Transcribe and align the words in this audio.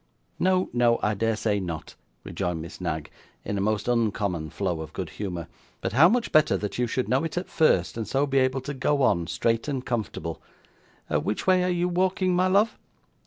'No, 0.39 0.67
no, 0.73 0.97
I 1.03 1.13
dare 1.13 1.35
say 1.35 1.59
not,' 1.59 1.93
rejoined 2.23 2.59
Miss 2.59 2.81
Knag, 2.81 3.11
in 3.45 3.55
a 3.55 3.61
most 3.61 3.87
uncommon 3.87 4.49
flow 4.49 4.81
of 4.81 4.93
good 4.93 5.11
humour. 5.11 5.47
'But 5.79 5.93
how 5.93 6.09
much 6.09 6.31
better 6.31 6.57
that 6.57 6.79
you 6.79 6.87
should 6.87 7.07
know 7.07 7.23
it 7.23 7.37
at 7.37 7.47
first, 7.47 7.97
and 7.97 8.07
so 8.07 8.25
be 8.25 8.39
able 8.39 8.61
to 8.61 8.73
go 8.73 9.03
on, 9.03 9.27
straight 9.27 9.67
and 9.67 9.85
comfortable! 9.85 10.41
Which 11.07 11.45
way 11.45 11.63
are 11.63 11.69
you 11.69 11.87
walking, 11.87 12.35
my 12.35 12.47
love? 12.47 12.79